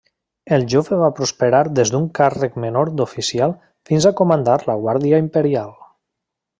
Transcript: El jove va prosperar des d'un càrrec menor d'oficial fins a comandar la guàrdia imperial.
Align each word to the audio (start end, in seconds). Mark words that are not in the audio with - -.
El 0.55 0.63
jove 0.73 0.97
va 1.01 1.09
prosperar 1.19 1.59
des 1.81 1.91
d'un 1.95 2.07
càrrec 2.21 2.57
menor 2.65 2.93
d'oficial 3.01 3.55
fins 3.91 4.11
a 4.11 4.15
comandar 4.23 4.59
la 4.71 4.81
guàrdia 4.87 5.25
imperial. 5.29 5.75